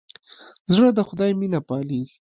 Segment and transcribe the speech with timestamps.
[0.73, 2.03] زړه د خدای مینه پالي.